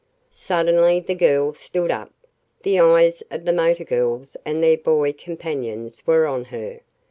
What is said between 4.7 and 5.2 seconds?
boy